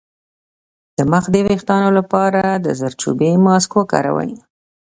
د 0.97 0.99
مخ 1.11 1.23
د 1.31 1.35
ويښتانو 1.47 1.89
لپاره 1.97 2.43
د 2.65 2.67
زردچوبې 2.79 3.31
ماسک 3.45 3.71
وکاروئ 3.77 4.31